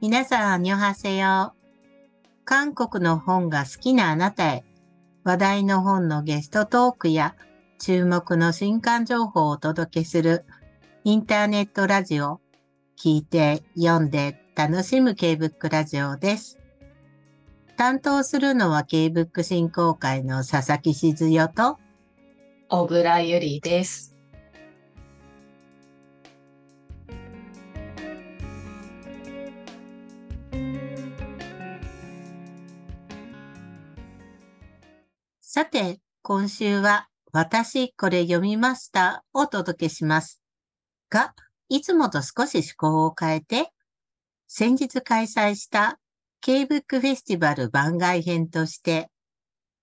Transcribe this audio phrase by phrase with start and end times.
[0.00, 1.54] 皆さん、アニョハセヨ。
[2.44, 4.64] 韓国の本が好きなあなたへ、
[5.24, 7.34] 話題の本のゲストトークや
[7.80, 10.44] 注目の新刊情報をお届けする
[11.02, 12.40] インターネットラジオ、
[12.96, 16.60] 聞いて、読んで、楽しむ K-BOOK ラジオです。
[17.76, 21.76] 担当するのは K-BOOK 振興会の佐々木静代と、
[22.68, 24.17] 小倉ゆりです。
[35.50, 40.42] さて、今週は私これ読みましたをお届けします。
[41.08, 41.34] が、
[41.70, 43.72] いつもと少し趣向を変えて、
[44.46, 45.98] 先日開催した
[46.42, 49.08] K-BOOK フェスティバル番外編として、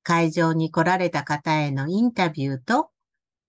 [0.04, 2.92] 会場に来られた方へのインタビューと、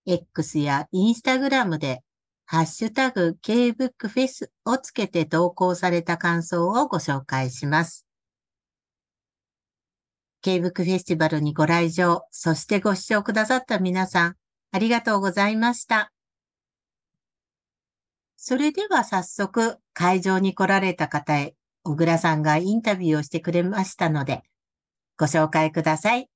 [0.07, 2.01] X や Instagram で
[2.47, 8.06] ハッシュタグ K-BOOK フェスをつけて投稿された感想をご紹介します。
[10.41, 14.35] K-BOOK フェスティバルにご来場、そしてご視聴くださった皆さん、
[14.71, 16.11] ありがとうございました。
[18.35, 24.43] それでは早速、会場に来られた方へ、小倉さんがインタビューをしてくれましたので、
[25.17, 26.29] ご紹介ください。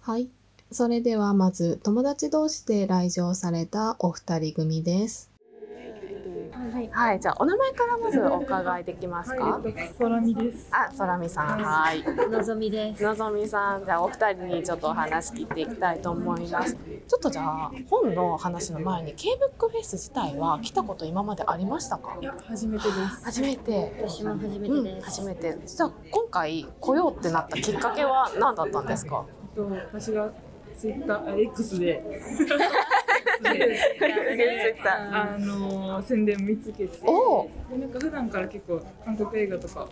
[0.00, 0.28] はい。
[0.72, 5.29] それではまず友達同士で来場されたお二人組です。
[6.60, 9.60] はい、はい、じゃあお名前からまずお伺いできますか？
[9.98, 10.68] そらみです。
[10.70, 12.04] あ、そらみさん、はい。
[12.30, 13.02] のぞみです。
[13.02, 16.74] のぞみさん、じゃあお二人にちょっとお話聞いていきたいと思います。
[16.74, 22.18] ちょっとじゃあ本の話の前に K-BOOK フェス自体は来たこと今までありましたか？
[22.20, 22.24] い。
[22.24, 23.24] や、初めてです。
[23.24, 23.92] 初めて。
[23.98, 25.06] 私も初めてうん、です。
[25.06, 25.58] 初めて。
[25.66, 29.24] じゃあ今回来ようってなったきっかけは何だったんですか？
[29.56, 30.30] えっと、私が
[30.78, 32.02] ツイッター、あ X で。
[35.12, 36.98] あの宣伝見つけて。
[37.04, 37.50] おお。
[37.70, 39.88] で、なんか普段から結構韓国映画とか。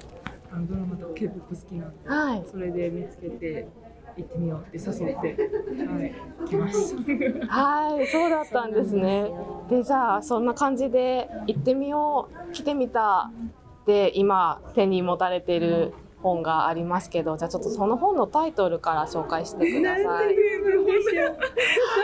[0.50, 2.09] あのドラマとか K-POP 好きなんで。
[2.09, 2.43] はい。
[2.50, 3.69] それで見つけて。
[4.16, 5.28] 行ってみようって誘って。
[5.87, 7.47] はい、来ました。
[7.47, 9.31] はい、そうだったんですね。
[9.71, 13.31] で、じゃあそんな感じで行ってみよう、来てみた。
[13.87, 20.05] で、今手に持たれている本がありますけど、じゃあちょっとその本のタイトルから紹介してください。
[20.05, 20.34] タイ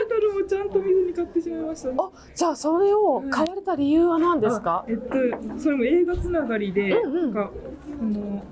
[0.08, 1.88] トルもちゃんと見ずに買ってしまいました。
[1.90, 4.84] あ、じゃあそれを買われた理由は何ですか？
[4.86, 4.90] あ。
[4.90, 5.14] えっと、
[5.58, 7.50] それも映画つながりで、うんうんなんか、
[8.00, 8.42] あの、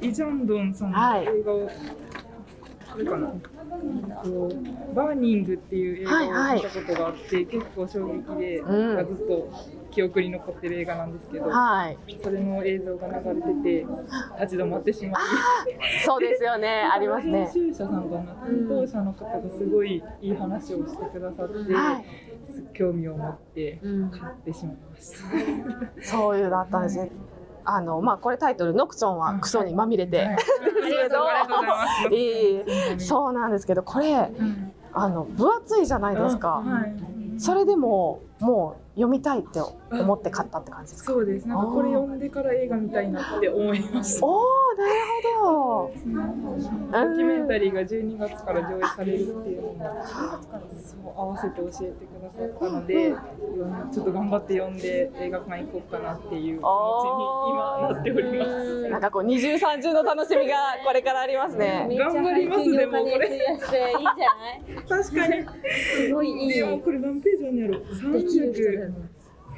[0.00, 1.68] イ・ジャンドンさんはいの映画を、
[2.09, 2.09] あ
[4.94, 9.50] バーニングっていう映はいはい画を見たことがあって、結構衝撃で、うんずっと
[9.90, 11.98] 記憶に残ってる映画なんですけど、はい。
[12.22, 13.86] それの映像が流れてて、
[14.40, 15.22] 立ち止まってしまい、
[16.04, 17.48] そうですよね、 ありますね。
[17.52, 22.04] 編集者さんかな、担当者の方がすごいいい話をしてくださって、はい。
[22.52, 24.10] す興味を持ってうん。
[24.10, 25.12] 買ってしまいまし
[26.00, 26.02] た。
[26.02, 27.10] そういうだったんですね。
[27.64, 30.28] あの、まあ、これタイトル、ノクチョンはクソにまみれて。
[32.98, 34.72] そうなんですけど、これ、うん。
[34.92, 36.62] あの、分厚いじゃないですか。
[36.64, 36.94] はい。
[37.40, 41.12] それでももう読みたいって思って買ったって感じですか？
[41.12, 41.48] そうです。
[41.48, 44.20] なんかこれ読んでから映画見たいなって思います。
[44.22, 44.40] おお、
[44.76, 44.92] なる
[45.40, 45.92] ほど。
[45.94, 53.14] ドキュメンタリーが12月から上映されるっていうのを、そう合わせて教えてくださったので、
[53.92, 56.68] ちょっと頑張って読んで映画館行こうかなっていう気持
[57.02, 58.88] ちに今なっております。
[58.90, 60.56] なんかこう二重三重の楽しみが
[60.86, 61.88] これからありますね。
[61.98, 63.28] 頑張りますでもこれ。
[63.30, 65.02] いいじゃない？
[65.04, 65.46] 確かに。
[65.96, 66.54] すごいいい。
[66.54, 67.80] でもこれ何ページあるんやろ？
[67.94, 68.89] 三百。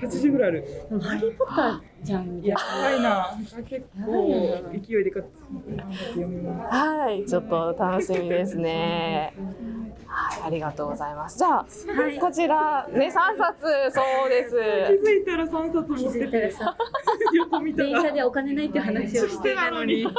[0.07, 0.65] 80ぐらいある。
[1.01, 3.39] ハリー・ポッターじゃんみたいやばいな。
[3.69, 5.23] 結構勢いで買。
[6.71, 9.35] はい、ちょっと楽しみですね。
[10.07, 11.39] はい、ありがとうございます。
[11.39, 13.63] じゃあ、はい、こちらね三冊
[13.93, 14.51] そうです。
[14.51, 16.55] 気づいたら三冊持ってて、
[17.35, 17.89] 横見たら。
[17.89, 20.07] 電車でお金ないって話をしてたのに。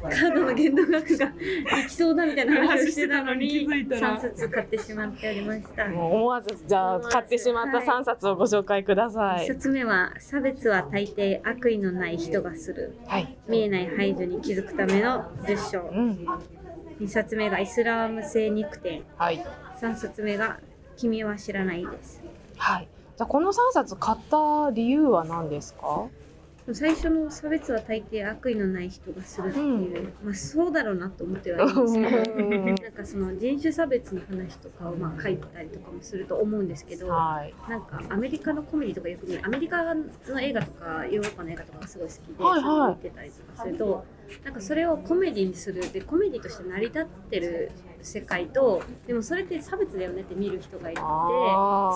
[0.00, 5.86] カードの限度額がいきそうだみたいな話をしてたのに、気づいたら3冊買ってしまっておりました。
[5.86, 9.46] 思わずじゃあ買ってしまった三冊をご紹介くださ1い。
[9.48, 13.36] 冊目は差別は大抵悪意のない人がするはい。
[13.48, 16.26] 見えない排除に気づくための10章うん。
[17.00, 19.44] 2冊目がイスラーム製肉店はい。
[19.80, 20.58] 3冊目が
[20.96, 22.22] 君は知らないです
[22.56, 22.88] はい。
[23.16, 26.06] じゃあこの三冊買った理由は何ですか？
[26.74, 32.16] 最初の差別は大抵悪意のない人がするっていう、まあそうだろうなと思ってはいるんですけど。
[32.34, 32.64] うん。
[32.66, 37.54] なんかその人種差別の話とかをまあ書いてたりとかもすると思うんですけど、はい。
[37.68, 42.62] なんかアメリカのコメディとかよく見るアメリカの映画とかヨーロッパの映画とかがすごい好きで、はいはい。
[42.62, 44.04] それを見てたりとかすると
[44.44, 45.90] なんかそれをコメディにする。
[45.92, 47.70] でコメディとして成り立ってる
[48.02, 51.04] 世界とでもそれって差別だよねって見る人がいてそ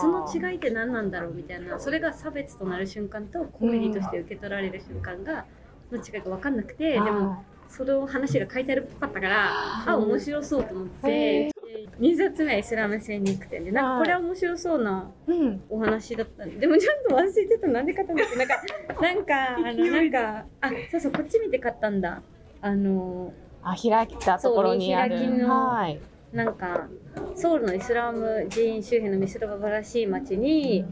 [0.08, 5.44] の違いって何なんだろうみたいなそれが差別となる瞬間とコメディとして受け取られる瞬間が
[5.90, 9.50] の違いが分かんなくてでもその話が書いてあるっぽかったから
[9.86, 11.52] あ面白そうと思って
[12.00, 15.62] 2冊目はイスラム精肉店でなんかこれは面白そうなうん。
[15.68, 16.44] お話だった。
[16.44, 17.66] んででもちょっと忘れてた。
[17.68, 18.54] なんで買ったんだっけなんか
[19.00, 22.22] なんかあのなんかあそうそうこっち見て買ったんだ。
[22.60, 25.46] あのあ開いたところにある。
[25.46, 26.00] はい。
[26.32, 26.88] なんか
[27.34, 30.84] ソウルのイスラム寺院周辺の見せ場らしい町に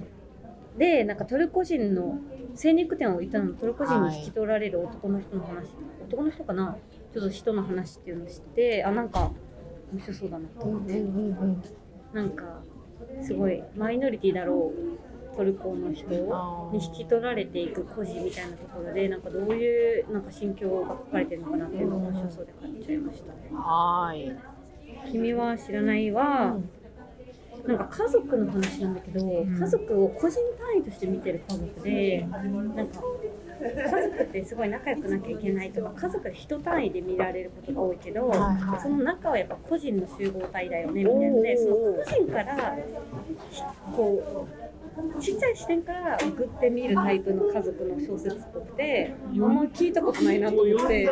[0.77, 2.19] でなんかトルコ人の
[2.55, 5.69] 精肉店を営むトルコ人に引き取られる男の人の話、
[6.09, 6.77] 男の人かな？
[7.13, 9.31] ちょっと人の話っていうのを知ってあなんか
[9.93, 11.03] 面白そうだなと思って、
[12.13, 12.61] なんか
[13.23, 15.10] すごいマイノリティだろう
[15.41, 16.07] トルコの人
[16.71, 23.33] に引き取られていく孤児みたいなところでなんかどういうなんか心境が書かれてるのかなっていうのが面白そうで買っちゃいました。
[23.33, 23.49] ね。
[23.53, 25.11] はい。
[25.11, 26.59] 君は知らないは、
[27.67, 33.01] なんか家族の話なんだけど、家族を個人単位として見てる家族で、なんか
[33.63, 38.81] 家族ってすごい仲良くなきゃいけないとか家族で人単位で見られることが多いけど、はいはい。
[38.83, 42.77] その中はやっぱ個人の集合体だよねみたいなのでその個人から
[43.97, 44.70] こう
[45.21, 51.11] ちっちゃい視点からグって見るタイプの家族の小説っぽくてあんま聞いたことないなと思って。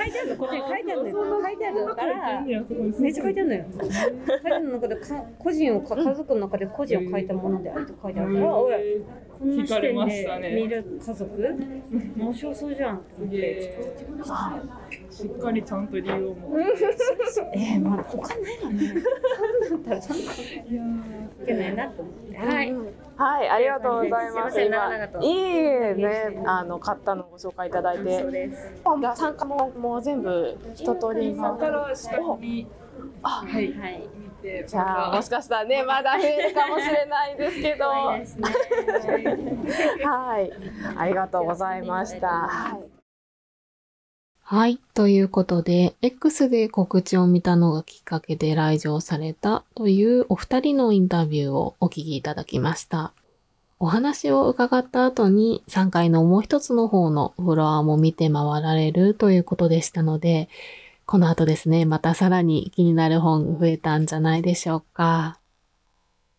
[0.00, 3.64] 書いてあるのここに書いてあるのよ書いてあるからめっちゃ書いてあるのよ。
[3.78, 3.98] 書いて
[4.52, 8.74] あるの中でか個人をか家族の中で個人を書いたものであると書いてあるから、おい
[9.38, 10.06] こんな視点
[10.42, 11.30] で見る家族？
[12.16, 13.78] 面白そうじゃんって思って。
[15.10, 16.88] しっかりちゃんと理由を持って。
[17.54, 18.94] えー、まあ他ないわね。
[19.76, 20.00] ったらい
[21.46, 22.38] けないなと思って。
[22.38, 22.74] はい。
[23.16, 24.54] はい、ありがとうございます。
[24.54, 24.88] すいま
[25.20, 28.72] いいえね、あの買ったのをご紹介いただいそうて、です。
[29.16, 31.88] 参加ももう全部一通り下かの。
[31.88, 32.66] ら下に
[33.22, 34.08] はいはい。
[34.66, 37.84] じゃあもしかしたらねまだ増えるかもしれないですけど。
[40.08, 40.50] はい、
[40.96, 42.28] ありがとうございました。
[42.28, 42.99] はい
[44.52, 44.80] はい。
[44.94, 53.12] ということで、X で告知を見たのがきっかけで来場されたというお二人のインタビューをお聞きいただきました。
[53.78, 60.48] お話を伺った後に3階のもう一つの方のフロアも見て回られるということでしたので、
[61.06, 65.38] この後ですね、またさらに気になる本増えたんじゃないでしょうか。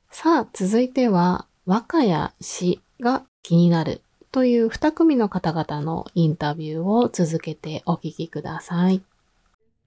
[0.09, 4.01] さあ、続いては、和歌や詩が気になる
[4.31, 9.01] という2組の方々のインタビューを続けてお聞きください。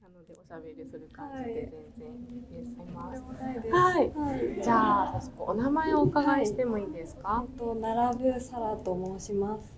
[0.03, 2.09] なのでおしゃべりする感じで全
[2.51, 3.23] 然いらっしゃいます。
[3.71, 4.13] はい。
[4.63, 7.45] じゃあ早速お名前をお伺いしてもいいですか？
[7.59, 9.75] と並ぶサラと申します。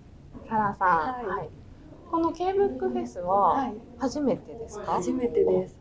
[0.49, 0.85] サラさ
[1.23, 1.27] ん。
[1.27, 1.49] はい
[2.09, 4.93] この K ブックフェスは、はい初めてですか？
[4.93, 5.77] 初めてです。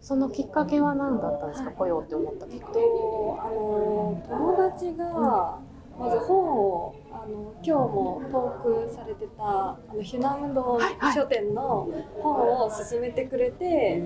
[0.00, 1.66] そのきっかけは何だったんですか？
[1.68, 2.72] はい来ようって思ったきっかけ。
[2.72, 5.58] とあの友達が
[5.98, 10.78] まず本をあの今日もトークされてたあのヒュナムド
[11.14, 11.88] 書店の
[12.20, 14.00] 本を勧めてくれて、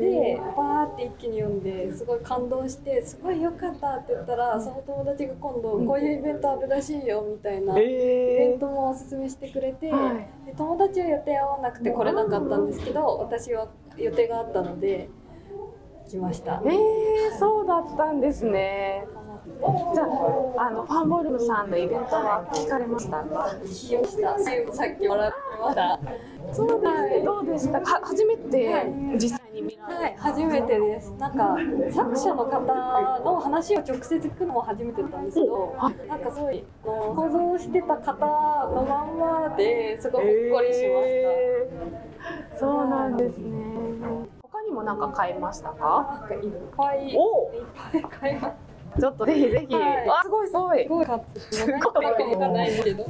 [0.00, 7.78] でバーって一気に読んですごい感動してすごい良かったって言ったらその友達が今度こういうイベントあるらしいよみたいな。
[7.78, 15.08] イベントもおすすめしてくれて、はいで友達は予定合わなくて来れなかったんですけど私は予定があったので
[16.08, 16.62] 来ました。
[16.64, 19.06] えー、そうだったんですね。
[19.60, 23.22] じゃあ、あのファンボルムさんのイベントは聞かれました？
[23.24, 23.56] か。
[23.64, 24.38] 聞きました。
[24.74, 26.00] さっき笑ってました。
[26.52, 27.22] そうですね。
[27.24, 27.80] どうでした？
[27.80, 28.00] か。
[28.02, 31.12] 初めて実際に見られはい、初めてです。
[31.12, 31.56] なんか
[31.90, 32.60] 作者の方
[33.24, 35.74] の話を直接聞くのも初めてだったんですけど、
[36.08, 38.26] なんかすごい想像してた方
[38.74, 41.22] のまんまですごいほっこりしまし
[42.52, 42.58] た。
[42.58, 43.52] そうなんですね。
[44.42, 46.18] 他にも何か買いましたか？
[46.20, 47.50] なんかいっぱいいっお、
[47.92, 48.73] ぱい買いました。
[48.98, 49.74] ちょっとぜひぜひ。
[49.74, 50.88] はいあ、すごいすごいす。
[50.88, 51.06] ごい
[51.50, 53.04] すごいかないけど。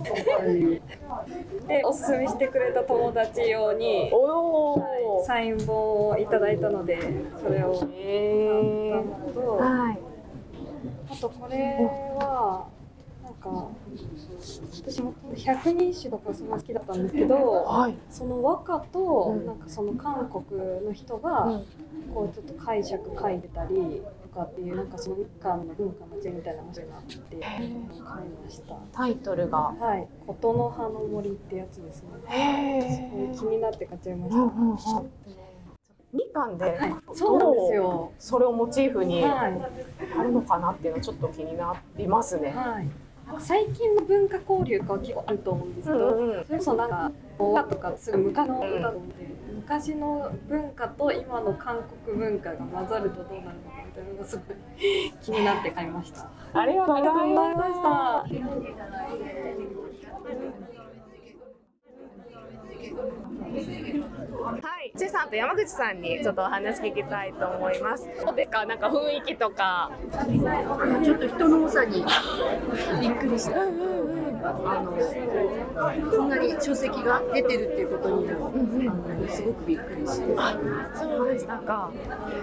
[1.69, 4.17] でおすすめしてくれた友達用に、お
[4.75, 4.87] お、は
[5.23, 6.99] い、サイン本をいただいたので
[7.43, 9.99] それをえ買ったのと、はい。
[11.11, 11.57] あとこれ
[12.19, 12.67] は
[13.23, 13.69] なんか
[14.73, 17.95] 私も百人一首とかすごい好きだったんですけど、はい。
[18.11, 21.61] その和歌とうんなんかその韓国の人が
[22.13, 28.75] こうちょっと解釈書いてたりとかっていうなんかその日韓の文化の違いみたいな面白いなって買いました。
[28.93, 29.59] タイトルが。
[29.79, 32.09] はい、琴の葉の森ってやつですね。
[32.29, 34.57] へこれ気になって買っちゃいましうんた。
[34.57, 34.77] うんうん。
[34.77, 36.79] 日韓で、
[37.13, 38.13] そうなんですよ。
[38.19, 42.41] それをモチーフにはあるのかなっていうのはちょっと気になりますい。
[42.41, 42.51] ね。
[42.51, 42.89] はい。
[43.41, 49.15] 最近の文化交流が結構あると思うんですけど、うんうんそれこそなんか歌とかすぐ昔の歌なので、
[49.55, 54.57] 昔の文化と今の韓国文化が混ざるとどうなるのかみたいなのがすごい
[55.23, 56.29] 気になって買いました。
[56.53, 58.27] ありがとうございました。
[63.45, 68.09] はい、ちさんと山口さんにちょっとお話聞きたいと思います。
[68.25, 69.91] どうですか、なんか雰囲気とか。
[71.05, 72.05] ちょっと人の多さに
[73.01, 73.63] びっくりした。
[73.63, 73.65] あ
[74.79, 74.93] の
[76.11, 78.51] こんなに書籍が出てるっていうことにも、あ
[79.15, 80.37] のすごくびっくりして。
[80.95, 81.91] そうでしたか。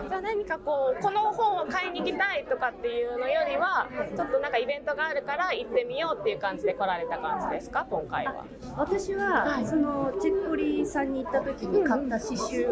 [0.10, 8.46] じゃあ何かこうこの本を買いに行きたいとかっていうのよりは、ちょっとなんかイベントがあるから行ってみようっていう感じで来られた感じですか、今回は。
[8.78, 12.68] 私は、そのチェッコリさんに行った時に買った刺繍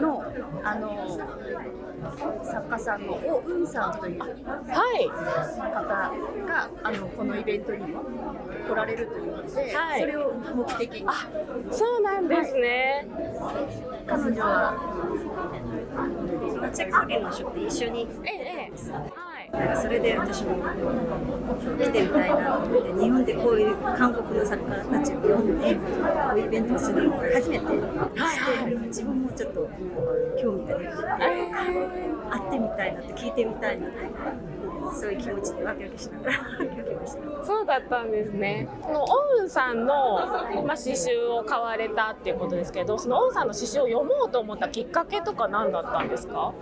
[0.00, 0.22] の、
[0.62, 1.08] あの
[2.44, 4.26] 作家さんのオウンさんというは
[4.98, 5.08] い。
[5.08, 5.14] 方
[6.46, 8.02] があのこのイベントにも
[8.68, 11.06] 来られるというので、はいそれを目的に
[11.70, 13.06] そうなんですね。
[14.06, 14.74] 彼女は
[16.74, 18.72] チェックリの書って一緒にええ。
[19.52, 20.56] なんかそれで私も
[21.78, 25.80] 来てみたいなと思って日本でこういう韓国の作家たちを呼んでこ
[26.34, 27.70] ういうイベントをするのを初めてし
[28.70, 29.68] て自分もちょっと
[30.40, 31.04] 興味が出てきて
[32.30, 33.96] 会ってみたいなって聞いてみたいなって
[34.98, 37.44] そういう気持ちでワクワクしながら来ました。
[37.44, 38.68] そうだったんですね。
[38.80, 39.06] このオ
[39.40, 46.52] ウンさんの、まあ、詩集を買われたっていうことですけど、そのオウンさんの詩集を読もうと思ったきっかけとか何だったんですか。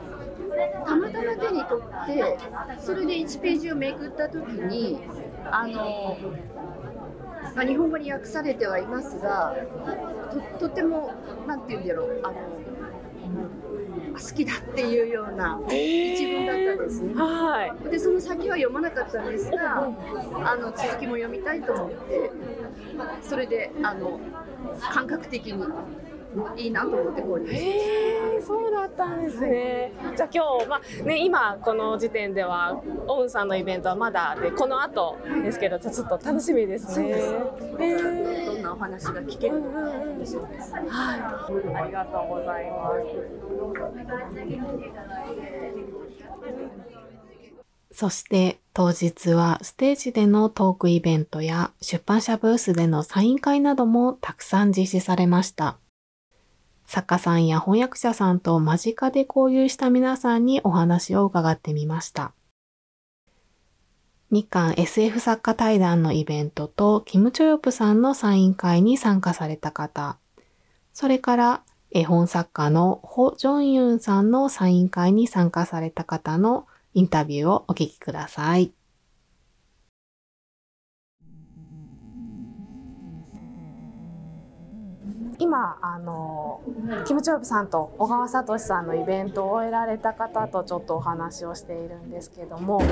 [0.87, 2.39] たまたま手に取って
[2.79, 5.01] それで1ページをめくった時に
[5.51, 6.17] あの、
[7.55, 9.57] まあ、日本語に訳されてはいますが
[10.59, 11.13] ととても
[11.47, 12.35] なんて言うんだろうあの
[14.13, 17.15] 好きだっていうような一文だったんですね。
[17.15, 17.91] はい。
[17.91, 19.89] でその先は読まなかったんですが
[20.45, 22.31] あの続きも読みたいと思って
[23.23, 24.21] それであの
[24.93, 25.65] 感覚的に
[26.57, 28.47] いいなと思って購入しました。
[28.47, 29.93] そうだったんですね。
[30.17, 37.09] じゃあ今日、まあね、今この時点ではオウンさんのイベントはまだでこの後ですけど、じゃあちょっと楽しみですね。
[37.09, 37.13] へ
[37.81, 40.75] えどんなお話が聞けるのか楽しみです。
[40.75, 41.21] はい、
[41.77, 42.71] ありがとうござい
[47.93, 55.77] そして当日はステージでのトークイベントや出版社ブースでのサイン会などもたくさん実施されました。
[56.91, 62.33] 作家さんや翻訳者さんと間近で交流した皆さんにお話を伺ってみました。
[64.33, 70.19] 日韓 SF 作家対談のイベントとキム・チョヨプさんのサイン会に参加された方、
[70.93, 78.73] それから絵本作家のホ・ジョンユンさんのサイン会に参加された方のインタビューをお聞きください。
[85.41, 86.61] 今あの
[87.07, 92.83] キム・チョヨプさんと小川聡さんのイベントを終えられた方とちょっとお話をしているんですけども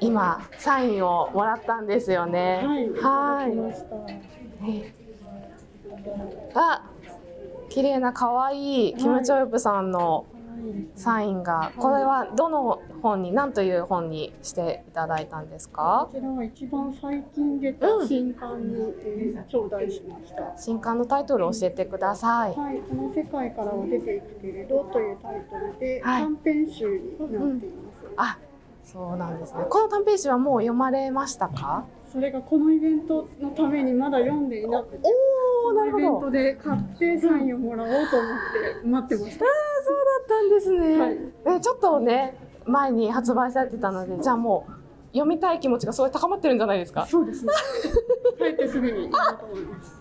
[0.00, 2.62] 今サインをもらったんですよね。
[3.00, 3.54] はい。
[4.64, 4.94] ね
[6.54, 6.82] あ、
[7.68, 10.26] 綺麗な可愛いキム・チョヨプさんの
[10.94, 16.08] サインが、これはどの本に何という本にしていただいたんですか？
[16.10, 20.56] こちらは一番最近出た新刊に、えー頂戴しました。
[20.56, 22.54] 新刊のタイトルを教えてください。
[22.54, 28.06] はい、この世界からは出ていくけれどというタイトルで、はい短編集になっています。
[28.16, 28.38] あ、
[28.86, 29.64] そうなんですね。
[29.68, 31.84] この短編集はもう読まれましたか？
[32.12, 35.08] それがこのイベントのためにまだ読んでいなくて、
[35.64, 38.38] おこのイベントで買ってサインをもらおうと思っ
[38.82, 39.44] て待ってました。
[39.44, 40.98] そうだったんですね。
[41.00, 44.72] はいえちょっとね前に発売されてたので、じゃあもう
[45.12, 47.06] 読みたい気持ちがすごい高まってるんじゃないですか？
[47.06, 47.52] そうですね。
[48.38, 50.00] 帰ってすぐに読もうと思います。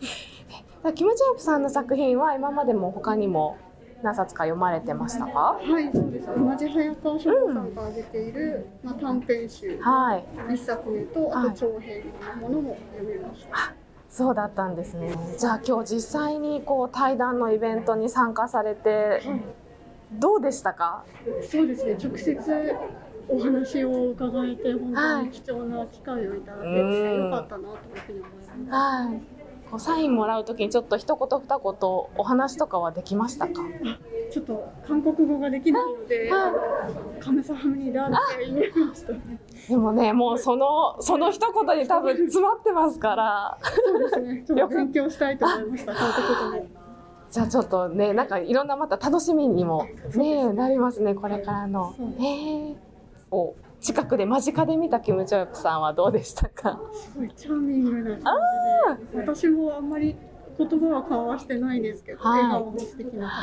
[0.94, 3.58] キム・チョヨプさんの作品は今までも他にも
[4.02, 5.58] 何冊か読まれてましたか？
[5.62, 6.26] はい、そうです。
[6.26, 10.24] 同じ早川書房さんから出ている、まあ、短編集はい。
[10.54, 12.04] 一作目と、あと長編
[12.40, 13.74] のものも読みました。
[14.08, 15.14] そうだったんですね。
[15.38, 19.22] じゃあ今日実際にこう対談のイベントに参加されて
[20.18, 21.04] どうでしたか？
[21.48, 22.74] そうですね、直接
[23.28, 28.50] お話を伺えて、本当はいに貴重な機会をいただけて、うんよかったなというふうに思います。
[28.70, 29.39] はい。
[29.70, 31.74] こうサインもらうときにちょっと一言二言
[32.16, 33.62] お話とかはできましたか？
[34.32, 36.30] ちょっと韓国語ができないので、
[37.20, 39.38] カムサハムニダって言いましたね。
[39.68, 43.58] でもね、もうそのその一言に多分詰まってますから。
[43.62, 46.80] そうですね、ちょっと勉強したいと思いました、韓国語で。
[47.30, 49.86] じゃあちょっとね、なんかいろんなまた楽しみにも
[50.16, 51.94] ねなりますねこれからの。
[51.96, 52.76] そうええ
[53.30, 56.78] お近くで間近で見たキム・チョヨプさんはどうでしたか？
[56.92, 58.36] すごいチャーミングな感
[59.10, 59.18] じで。
[59.18, 60.14] 私もあんまり
[60.58, 62.42] 言葉は交わしてないですけど、はい。
[62.42, 63.34] 笑顔も素敵な方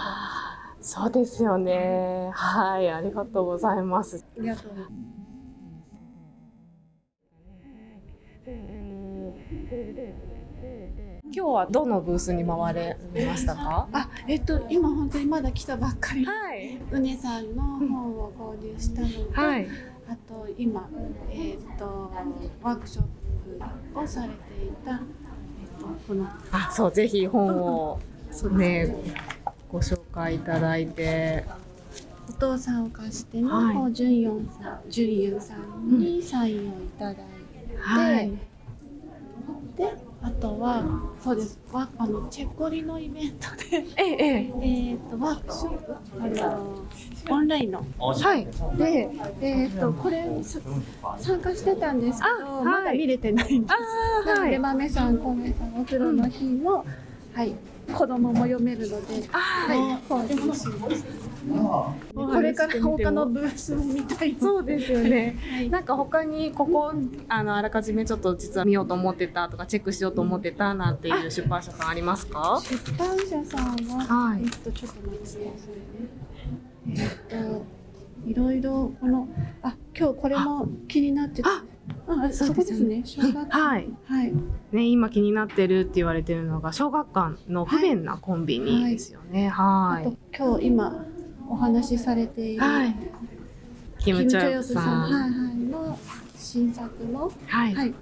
[0.80, 2.30] そうですよね。
[2.34, 4.24] はいありがとうございます。
[4.38, 4.94] ありがとうございます。
[11.30, 13.90] 今日はどのブースに回れましたか？
[13.92, 16.24] あ、えっと、今本当にまだ来たばっかり。
[16.26, 16.80] はい。
[16.92, 19.68] うねさんの本を購入したのと、はい
[20.10, 20.90] あと今、
[21.30, 22.12] えっと、
[22.64, 23.06] ワークショッ
[23.94, 24.34] プをされて
[24.66, 25.00] いた、えっ
[25.80, 26.28] と、この。
[26.52, 28.00] あそうぜひ本を
[28.52, 28.96] ね
[29.70, 31.46] ご紹介いただいて。
[32.30, 33.94] お父さんを貸しての、はい。
[33.94, 37.22] ジュンヨンさん、ジュンユンさんにサインをいただいて、
[37.80, 38.32] はい。
[39.78, 39.94] で、
[40.28, 40.84] あとは、
[41.24, 44.96] そうです、わあのチェコリのイベントで、ええええ。
[44.96, 46.84] っとワークショップ、あの
[47.30, 48.46] オンラインの、はい。
[48.78, 50.60] で、えっとこれさ
[51.18, 53.74] 参加してたんですけど、まだ見れてないんです。
[53.74, 56.86] あなので豆さん、米さん、お風呂の日も、
[57.34, 57.56] はい、
[57.94, 59.78] 子供も読めるので、はい、
[60.08, 60.28] 本。
[62.14, 64.36] これから他のブースも見たい。
[64.40, 65.38] そうですよね。
[65.50, 66.94] はいなんか他にここ
[67.30, 72.62] あのあらかじめちょっと実は見ようと思ってたとかチェックしようと思ってたなんていう出版社さんありますか？
[72.64, 75.50] 出版社さんは、はいえっとちょっと待ってくださいね。
[76.90, 77.66] えっと
[78.28, 79.28] いろいろこの
[79.62, 81.50] あ今日これも気になってて、
[82.08, 83.02] あそこですね。
[83.06, 83.90] 小学館はい。
[84.06, 84.34] はい。
[84.72, 89.50] ね今気になってるって言われてるのが小学館の不便なコンビニですよね。
[89.50, 90.08] はい。
[90.08, 91.06] あと今日今
[91.50, 92.96] お話しされている、はい
[94.00, 95.02] キムチョヨプさん。
[95.02, 96.00] はいはいの
[96.38, 97.94] 新作もはい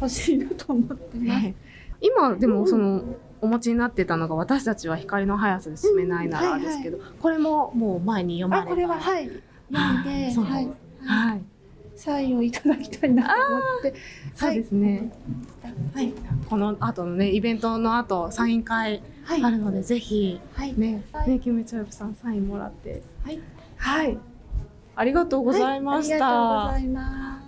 [0.00, 1.44] 欲しいなと思ってます。
[1.44, 1.54] ね
[2.00, 3.04] 今でもその
[3.40, 8.66] お持ちになってたのが私たちは光の速さで進めないならですけど、これももう前に読まれた。
[8.66, 9.30] あこれははい
[9.72, 10.68] 読んで、 はい
[11.04, 11.42] はい。
[12.02, 13.94] サインをいただきたいなと思って、
[14.34, 15.12] そうですね。
[15.94, 16.12] はい。
[16.48, 20.76] この後のねイベントの後サイン会あるので、ぜひはい。
[20.76, 23.02] ね、ねキムチョヨプさんサインもらって。
[23.22, 23.40] はい。
[23.76, 24.18] はい。
[24.96, 26.26] ありがとうございました。
[26.26, 26.74] はい。
[26.74, 27.42] ありがとうございます。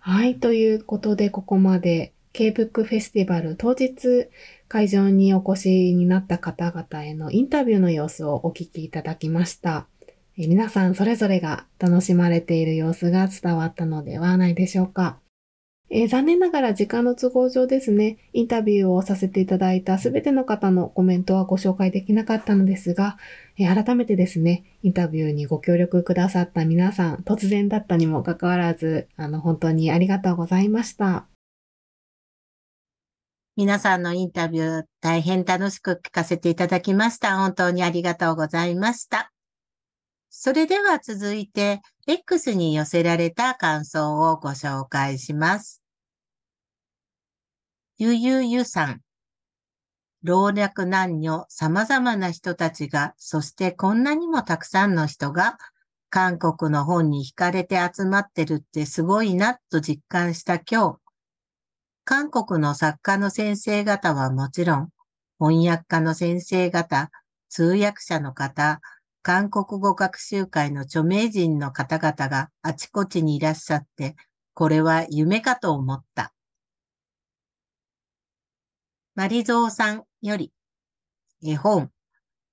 [0.00, 4.28] はい、ということでここまで K-BOOK フェスティバル当日
[4.68, 9.86] 会場にお越しになった方々へのインタビューの様子をお聞きいただきました。
[10.36, 15.18] え皆さんそれぞれが楽しまれている様子が伝わったのではないでしょうか。
[15.88, 23.16] え残念ながら時間の都合上ですね、インタビューをさせていただいたすべての方のコメントはご紹介できなかったのですが、
[23.56, 31.28] え改めてですね、インタビューにご協力くださった皆さん、突然だったにもかかわらず、あの、本当にありがとうございました。
[33.56, 37.38] 皆さんのインタビュー大変楽しく聞かせていただきました。
[37.38, 39.32] 本当にありがとうございました。
[40.28, 45.82] それでは続いて、X に寄せられた感想をご紹介します。
[47.96, 49.00] ゆゆゆさん。
[50.22, 55.56] 老若男女様々な人たちが、そしてこんなにもたくさんの人が、
[56.10, 61.05] 韓国の本に惹かれて集まってるってすごいなと実感した今日。
[62.08, 64.90] 韓国の作家の先生方はもちろん、
[65.40, 67.10] 翻訳家の先生方、
[67.48, 68.80] 通訳者の方、
[69.22, 74.14] 韓国語学習会の著名人の方々があちこちにいらっしゃって、
[74.54, 76.32] これは夢かと思った。
[79.16, 80.52] マリゾーさんより、
[81.42, 81.90] 絵本、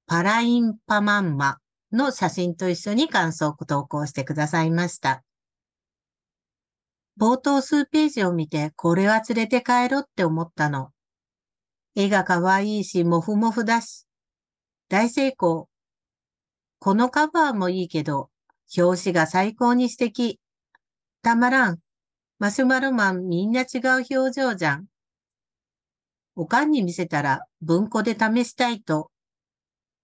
[0.08, 1.60] パラインパマンマ
[1.92, 5.24] の写真と一緒に感想を投稿してくださいました。
[7.18, 10.92] 冒頭数ページを見て、これは連れて帰ろうって思ったの。
[11.96, 14.08] 絵が可愛いし、もふもふだし。
[14.90, 15.70] 大成功。
[16.80, 18.30] このカバーもいいけど、
[18.76, 20.40] 表紙が最高に素敵。
[21.22, 21.80] たまらん。
[22.40, 24.88] マシュマロマンみんな違う表情じゃん。
[26.36, 29.12] おかんに見せたら文庫で試したいと。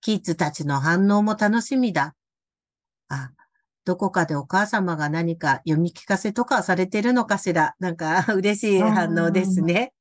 [0.02, 2.16] キッズたちの反応も楽しみだ。
[3.10, 3.32] あ、
[3.90, 7.74] どこかでお母様が何か読み聞かせとかされてるのかしら。
[7.80, 9.94] なんか 嬉しい反応ですね。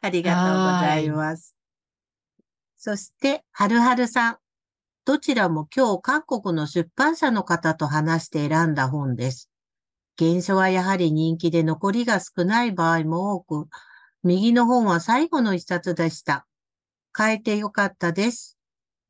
[0.00, 1.54] ありがとうございます。
[2.78, 4.38] そして、はるはるさん。
[5.04, 9.50] どちらも今日韓国の出版社の方と話して選んだ本です。
[10.18, 13.68] 原書はやはり人気で残りが少ない場合も多く、
[14.22, 16.46] 右の本は最後の一冊でした。
[17.14, 18.56] 変えてよかったです。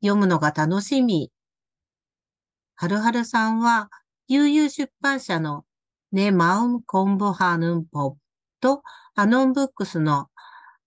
[0.01, 1.31] 読むのが楽しみ。
[2.75, 3.89] はるはるさんは、
[4.27, 5.63] 悠々出版社の
[6.11, 8.17] ネマウンコンブハヌンポ
[8.59, 8.83] と
[9.15, 10.27] アノンブックスの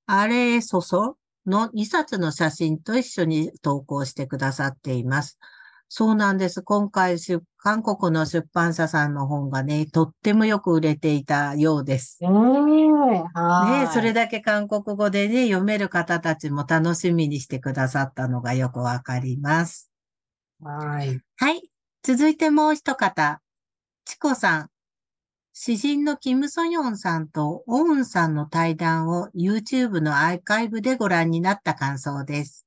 [0.07, 5.39] アレエソソの2冊の写真と一緒に投稿してくださっています。
[5.89, 6.63] そうなんです。
[6.63, 12.19] 今回出、韓国の出版社さんの本がね、とってもよく売れていたようです。
[12.23, 14.15] ええはね、それい。
[14.15, 19.91] だけ韓国語でね、読める方たちも楽しみにしてくださったのがよくわかります。
[20.63, 21.21] はい。
[21.37, 21.71] はい。
[22.03, 23.43] 続いてもう一方。
[24.07, 24.71] チコさん。
[25.53, 32.67] 詩人のキム・ソヨンさんとオウンさんの対談を YouTube のアーカイブでご覧になった感想です。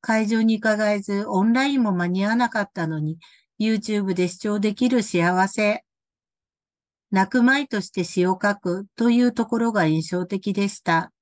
[0.00, 3.18] 会場に伺えず、オンラインも間に合わなかったのに、
[3.58, 5.82] YouTube で視聴できる幸せ。
[7.10, 11.12] 泣く舞として詩を書くというところが印象的でした。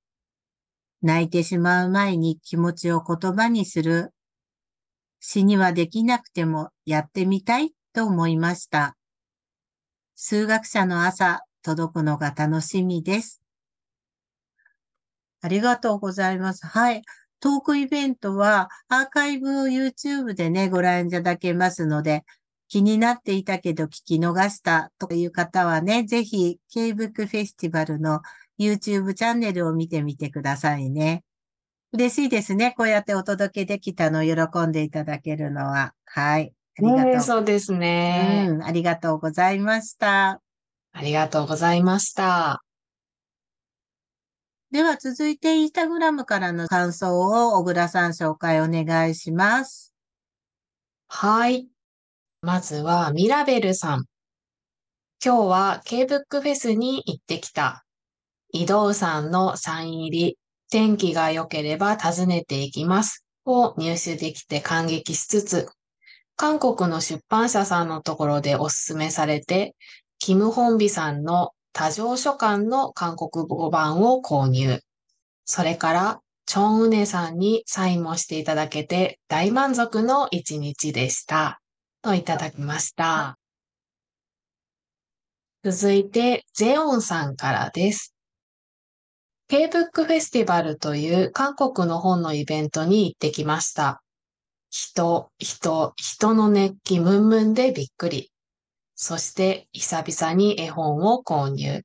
[1.01, 4.14] 泣いてしまう前に気持ちを言葉にする。
[5.27, 8.95] 詩にはできなくてもやってみたいと思いました。
[10.13, 13.41] 数学者の朝、届くのが楽しみです。
[15.41, 16.67] ありがとうございます。
[16.67, 17.01] はい。
[17.39, 22.23] トークイベントはアーカイブを YouTube でね、ご覧いただけますので、
[22.67, 28.21] 気になっていたけど聞き逃したという方はね、ぜひ K-BOOK フェスティバルの
[28.59, 31.23] YouTube チャンネルを見てみてくださいね。
[31.93, 32.73] 嬉しいですね。
[32.77, 35.93] こうやってお届けできたのを喜んでいただけるのは。
[36.05, 36.53] はい。
[36.77, 37.05] ありがとう。
[37.05, 38.47] ねえそうですね。
[38.49, 40.41] うん、ありがとうございました。
[40.91, 42.63] ありがとうございました。
[44.71, 49.93] では続いてインスタグラムからの感想を小倉さん紹介お願いします。
[51.07, 51.67] はい。
[52.41, 54.05] まずは、ミラベルさん。
[55.23, 57.85] 今日は K-BOOK フェスに行ってきた。
[58.51, 60.37] 移動さんのサイン入り、
[60.69, 63.25] 天気が良ければ訪ねていきます。
[63.45, 65.69] を入手できて感激しつつ、
[66.35, 69.75] 韓国の出版社さんのところでおすすめされて、
[70.19, 74.81] キム・ホンビさんの多条書簡の韓国語版を購入。
[75.45, 81.59] それから、チョンウネさんにサインもしていただけて大満足の一日でした。
[82.01, 83.37] といただきました。
[85.63, 88.14] 続いて、ゼオンさんからです。
[89.47, 94.01] K-BOOK フェスティバルという韓国の本のイベントに行ってきました。
[94.71, 98.31] 人、人、人の熱気ムンムンでびっくり。
[98.95, 101.83] そして久々に絵本を購入。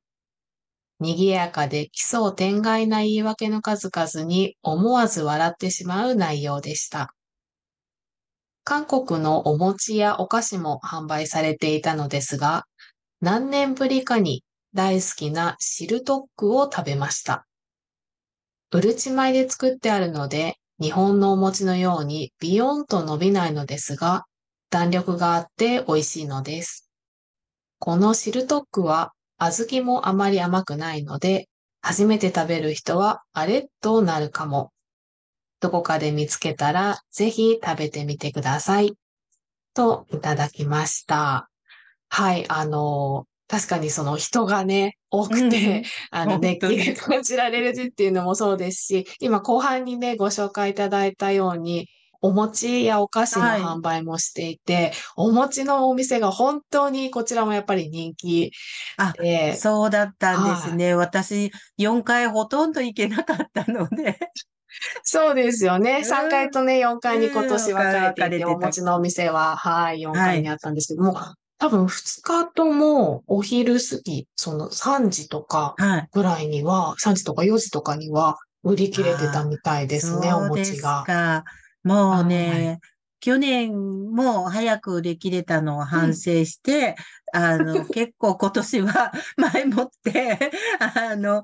[1.01, 7.15] 賑やかで奇想天外な言い訳の数々に思わず笑ってしまう内容でした。
[8.65, 12.65] 韓国のお餅やお菓子も販売されていたのですが、
[13.21, 17.47] 何年ぶりかに大好きなシルトックを食べました。
[18.73, 24.25] うるち米で作ってあるので、日本のお餅のようにビヨンと伸びないのですが、
[24.71, 26.89] 弾力があって美味しいのです。
[27.81, 31.49] このシルトックは小豆もあまり甘くないので、
[31.83, 33.69] 初めて食べる人はあれ？
[33.81, 34.71] となるかも。
[35.61, 38.95] どこかで見つけたらぜひ食べてみてください。
[39.75, 41.51] といただきました。
[42.09, 45.83] はい、あの、確かにその人がね、多くて、
[46.13, 51.89] あの、熱気が感じられるっていうのもそうですし、今後半にね、ご紹介いただいたように、
[52.23, 53.61] お餅やお菓子のはい。
[53.61, 58.53] 販売もしていて、お餅のお店が本当にこちらもやっぱり人気
[58.99, 60.95] あ、で、そうだったんですね。
[60.95, 64.17] 私、4回ほとんど行けなかったので。
[65.03, 66.03] そうですよね。
[66.05, 66.09] うん。
[66.09, 71.19] 3階とね、4階に今年分かれていて、お餅のお店は、はい、4階にあったんですけども、
[71.61, 76.09] 多分2日ともお昼過ぎ、その3時とかはい。
[76.11, 81.05] ぐらいには、3時とか4時とかには売り切れてたみたいですね、おそうです餅が。
[81.07, 81.45] か。
[81.85, 82.81] もうはね、
[83.21, 86.97] 去年も早く売り切れたのを反省して、
[87.33, 91.43] あの、 結構今年は 前もって、あの、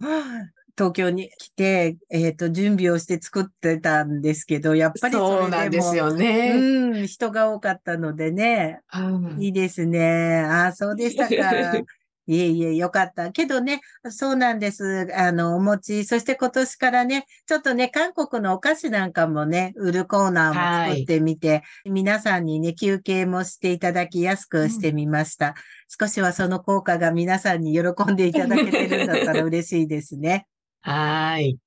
[0.77, 6.53] 東京に来て、えっと、準備をして作ってたんですけど、やっぱりそそうなんですよね。
[6.55, 10.41] うん、人が多かったのでね、うんいいですね。
[10.41, 11.35] ああ、そうでしたか。
[12.29, 13.31] いえいえ、よかった。
[13.31, 15.07] けどね、そうなんです。
[15.15, 25.55] あの、お餅、そして今年からね、ちょっとね、韓国のお菓子なんかもね、売るコーナーも作ってみて、皆さんにね、休憩もしていただきやすくしてみました。
[26.01, 30.49] 少しはその効果が皆さんに喜んでいただけてるんだったら嬉しいですね。
[30.87, 31.59] はい。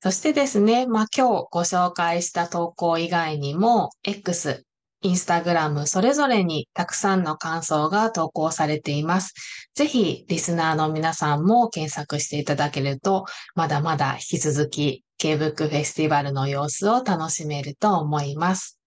[0.00, 4.64] そしてですね、まあ、今日ご紹介した投稿以外にも、X、
[5.00, 9.34] インスタグラムそれぞれにたくさんの感想が投稿されています。
[9.74, 13.24] ぜひ、リスナーの皆さんも検索していただけると、
[13.56, 18.78] まだまだ引き続き、K-BOOK フェスティバルの様子を楽しめると思います。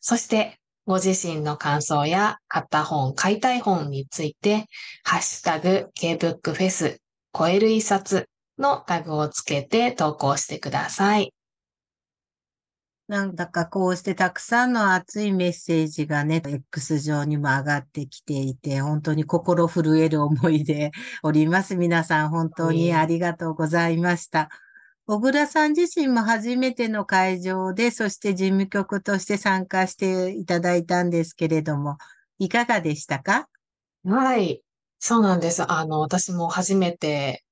[0.00, 4.66] そして、ご自身の感想や買った本、買いたい本について、
[5.02, 7.00] ハッシュタグ K-BOOK フェス
[7.36, 11.32] 超える一冊のタグをつけて投稿してください。
[13.06, 20.90] なんだかこうしてたくさんの熱いメッセージがね、X 上にも上がってきていて、本当に心震える思いで
[21.22, 21.74] おります。
[21.74, 24.50] 皆さん本当にありがとうございました。
[25.06, 31.96] 小倉さん自身も初めての会場で、そして事務局として参加していただいたんですけれども、
[32.38, 33.48] いかがでしたか？
[34.04, 34.60] はい。
[34.98, 35.62] そうなんです。
[35.70, 37.44] あの、私も初めて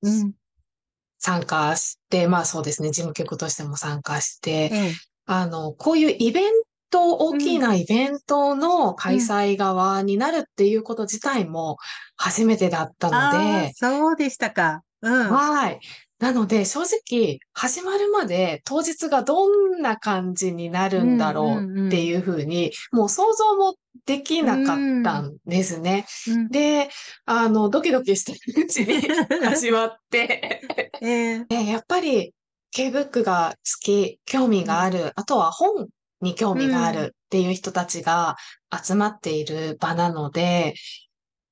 [1.18, 4.92] 参加して、うん、まあそうですね、事務局としても参加して、ええ、
[5.26, 6.52] あの、こういうイベン
[6.90, 11.76] ト、大きなイベントの開催側になるっていうこと自体も
[12.16, 13.72] 初めてだったので。
[13.74, 14.82] そうでしたか。
[15.02, 15.30] うん。
[15.30, 15.80] はい。
[16.18, 23.76] なので、正直、始まるまで当日がどんな感じになるんだろうっていうふうに、もう想像も
[24.06, 26.06] できなかったんですね。
[26.28, 26.88] うん、で、
[27.26, 29.00] あの、ドキドキしてるうちに
[29.44, 30.62] 始まって。
[31.02, 32.32] えー、やっぱり
[32.70, 35.88] K-BOOK が好き、興味がある、あとは本
[36.22, 38.36] に興味があるっていう人たちが
[38.72, 40.74] 集まっている場なので、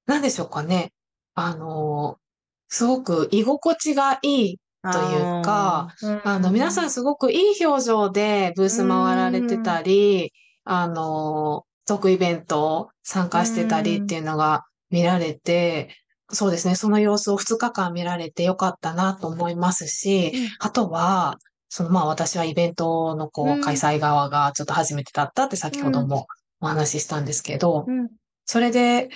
[0.07, 0.93] なんでしょうかね。
[1.35, 2.19] あの、
[2.75, 10.33] すごく居心地がいいというか、あの、皆さんすごくいい表情でブース回られてたり、
[10.65, 15.91] あの、トークイベント参加してたりっていうのが見られて、
[16.31, 16.75] そうですね。
[16.75, 26.27] その様子を2日間見られてよかったなと思いますし、うん、あとは、そのまあ私はイベントのこう開催側がちょっと初めてだったって先ほども
[26.61, 28.09] お話ししたんですけど、うん、
[28.47, 29.11] それで、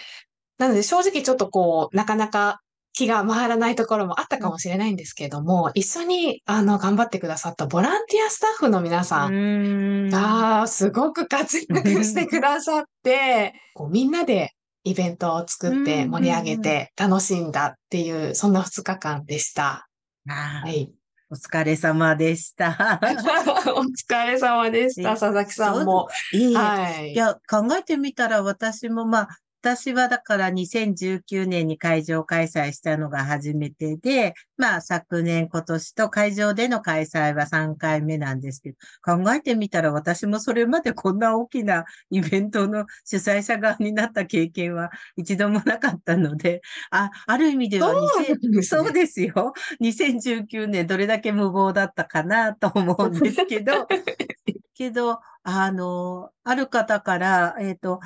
[0.59, 2.61] なので正直ちょっとこう、なかなか
[2.92, 14.53] 気が回らないところもあったかもしれないんですけれども、一緒にあの頑張ってくださったボランティアスタッフの皆さんがすごく活躍してくださって、 こうみんなで
[14.85, 19.88] イベントを作って盛り上げて楽しんだっていう、そんな2日間でした。
[20.27, 20.90] はい。
[21.31, 22.98] お疲れ様でした。
[23.77, 26.09] お疲れ様でした、佐々木さんも。
[26.33, 26.55] いい。
[26.55, 27.12] はい。
[27.12, 29.29] いや、考えてみたら私もまあ、
[29.61, 49.55] 私はだから2019年に会場開催したのが初めてで、まあ昨年今年と会場での開催は3回目なんですけど、考えてみたら私もそれまでこんな大きなイベントの主催者側になった経験は一度もなかったので、あ、ある意味では2000、ね、そうですよ。
[49.83, 53.88] 2019年どれだけ無謀だったかなと思うんですけど、
[54.75, 58.01] けど、あの、ある方から、えっ、ー、と、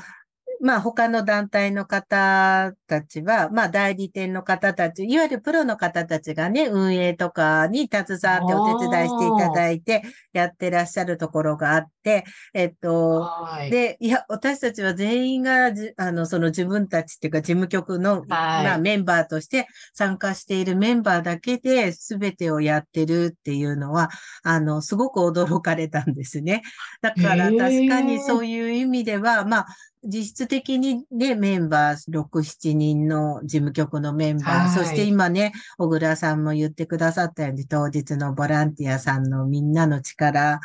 [0.62, 13.28] まあ他の団体の方たちは、まあ代理店の方たち、いわゆるプロの方たちがね、運営とかに携わってお手伝いしていただいてやってらっしゃるところがあって、えっと、
[13.68, 24.10] で、いや、私たちは全員があの、その自分たちっていうか事務局の、まあメンバーとして参加しているメンバーだけで全てをやってるっていうのは、
[24.44, 26.62] あの、すごく驚かれたんですね。
[27.00, 29.66] だから確かにそういう意味では、まあ、
[30.04, 40.60] 実質的にね、メンバー6、7人の事務局のメンバー、そして今ね、小倉さんも言ってくださったように、当日のボランティアさんのみんなの力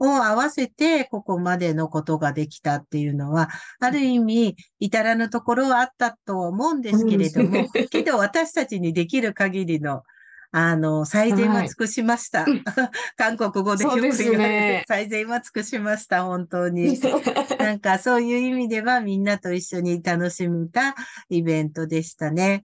[0.00, 3.48] を合わせて、ここまでのことができたっていうのは、
[3.78, 10.02] ある意味、至らぬところはあったと思うんですけれども、けど私たちにできる限りの
[10.52, 12.44] あの、最善は尽くしました。
[12.44, 12.62] はい、
[13.16, 16.98] 韓国語でよく言われる、ね、最善は尽くしました、本当に。
[17.58, 20.96] なんかそういう意味ではみんなと一緒に楽しめた
[21.28, 22.64] イベントでしたね。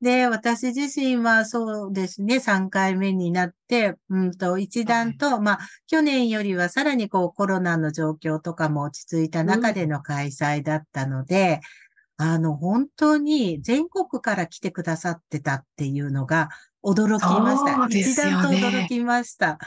[0.00, 11.60] で、私自身はそうですね、3回目になって、うんと、一段と、はい、まあ、去年よりはさらにこうコロナの状況とかも落ち着いた中での開催だったので、
[12.18, 16.50] うん、あの、本当に全国から来てくださってたっていうのが、
[16.86, 17.88] 驚きました。
[17.88, 19.58] ね、一段と驚きました。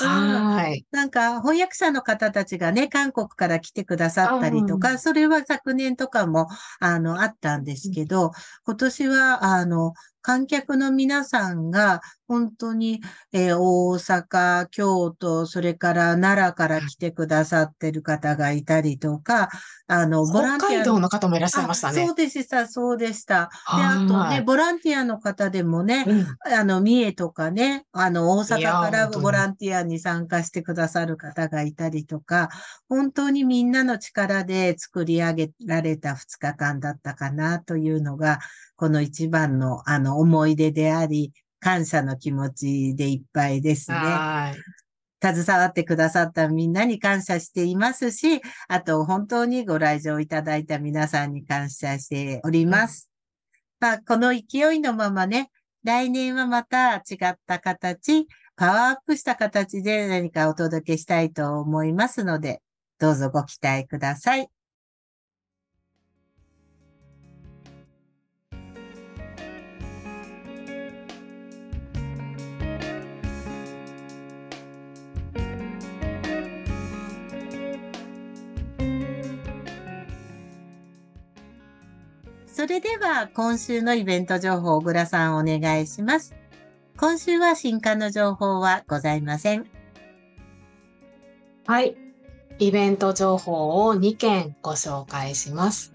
[0.00, 6.46] はい、なんか翻訳者の方たちがね、韓国から来てくださったりとか、それは昨年とかも、
[6.78, 8.30] あの、あったんですけど、
[8.64, 9.92] 今年は、あの、
[10.28, 13.00] 観客の皆さんが本当に、
[13.32, 19.48] えー、大阪、京都、それから奈良から来てくださってる方がいたりとか、
[19.86, 20.68] あの、ボランティア。
[20.68, 22.04] 北海道の方もいらっしゃいましたね。
[22.06, 23.48] そうでした、そうでした。
[23.74, 32.50] で、あとね、ボランティアの方でもね、うん、あの、三重とかね、あの、大阪からボランティアに参加してくださる方がいたりとか、
[32.90, 38.40] 本当にみんなの力で作り上げられた2日間だったかなというのが、
[38.78, 43.98] この一番のあの思い出であり、感謝の気持ちでいっぱいですね。
[45.20, 53.10] 携わってくださったみんなに感謝していますし、あと本当にご来場いただいた皆さんに感謝しております。
[53.80, 55.50] まあ、この勢いのままね、
[55.82, 62.62] 来年はまた違った形、パワーアップした形で何かお届けしたいと思いますので、
[63.00, 64.48] どうぞご期待ください。
[82.58, 86.34] それでは今週のイベント情報、小倉さんお願いします。
[86.96, 89.70] 今週は新刊の情報はございません。
[91.68, 91.96] はい。
[92.58, 95.94] イベント情報を2件ご紹介します。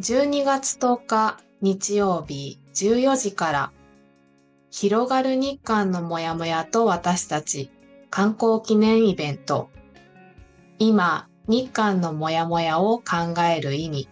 [0.00, 3.72] 12月10日日曜日14時から
[4.70, 7.70] 広がる日韓のモヤモヤと私たち
[8.08, 9.68] 観光記念イベント
[10.78, 14.08] 今日韓のモヤモヤを考える意味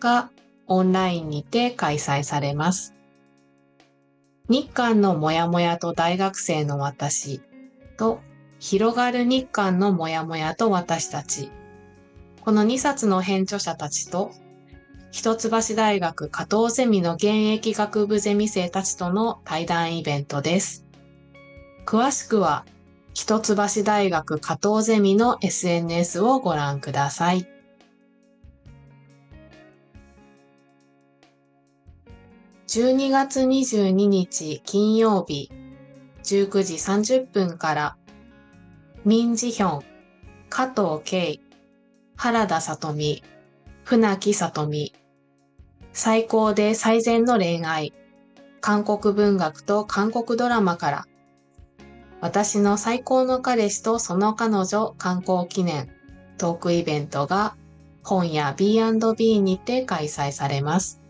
[0.00, 0.30] が
[0.72, 2.94] オンラインにて開催されます。
[4.48, 7.40] 日韓のモヤモヤと大学生の私
[7.98, 8.20] と
[8.58, 11.50] 広がる日韓のモヤモヤと私たち。
[12.40, 14.32] この2冊の編著者たちと
[15.10, 20.86] 一橋大学加藤ゼミの現役学部ゼミ生たちとの対談イベントです。
[21.84, 22.64] 詳しくは
[23.12, 23.54] 一橋
[23.84, 27.51] 大学加藤ゼミの SNS をご覧ください。
[32.74, 35.50] 12月22日金曜日
[36.24, 37.96] 19時30分から
[39.04, 39.82] 民事ヒョン、
[40.48, 41.40] 加藤慶、
[42.16, 43.22] 原田里美、
[43.84, 44.94] 船木里美、
[45.92, 47.92] 最高で最善の恋愛、
[48.62, 51.06] 韓国文学と韓国ドラマから、
[52.22, 55.90] 私の最高の彼氏とその彼女観光記念
[56.38, 57.54] トークイベントが
[58.02, 61.01] 本屋 B&B にて開催されます。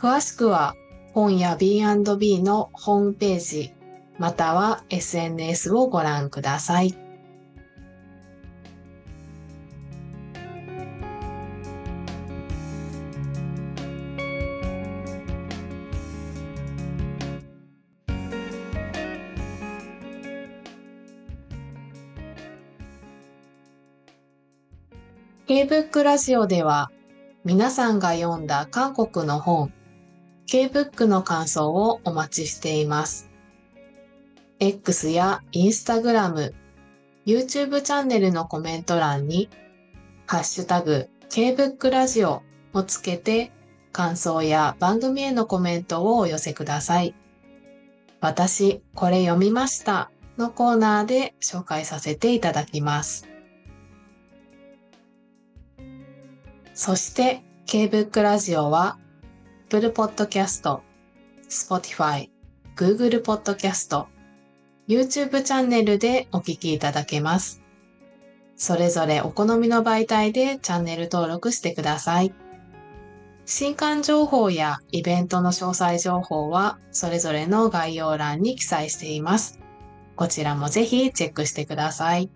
[0.00, 0.76] 詳しくは
[1.12, 3.74] 本屋 B&B のホームページ
[4.16, 6.94] または SNS をご覧ください。
[25.46, 26.90] K-BOOK ラジオでは
[27.44, 29.70] 皆さんが読んだ韓国の本
[30.50, 33.30] K-BOOK の感想をお待ちしています。
[34.58, 36.52] X や Instagram、
[37.24, 39.48] YouTube チャンネルのコメント欄に、
[40.26, 43.52] ハッシュタグ K-BOOK ラジオをつけて
[43.92, 47.14] 感想や番組へのコメントをお寄せください。
[48.20, 53.28] 私、これ読みましたのコーナーで紹介させていただきます。
[56.74, 58.98] そして K-BOOK ラジオは
[59.72, 60.80] Apple Podcast、
[61.48, 62.28] Spotify、
[62.74, 64.04] Google Podcast、
[64.88, 67.62] YouTube チャンネルでお聞きいただけます。
[68.56, 72.34] それぞれお好みの媒体でチャンネル登録してください。
[73.46, 79.60] 新刊情報やイベントの詳細情報はそれぞれの概要欄に記載しています。
[80.16, 82.28] こちらもぜひチェックしてください。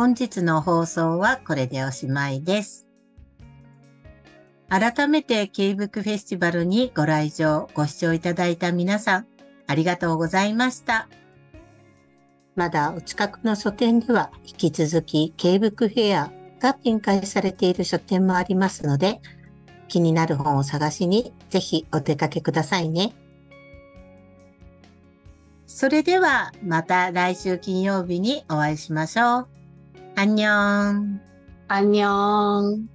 [0.00, 2.86] 本日の放送はこれでおしまいです。
[4.70, 9.26] 改めて K-BOOK フェスティバルにご来場、ご視聴いただいた皆さん、
[9.66, 11.06] ありがとうございました。
[12.56, 19.20] まだお近くの書店では引き続き K-BOOK フェアが展開されている書店もありますので、
[19.88, 23.12] 気になる本を探しにぜひお出かけくださいね。
[25.66, 29.59] それではまた来週金曜日にお会いしましょう。
[30.22, 31.18] 안녕.
[31.66, 32.86] 안녕.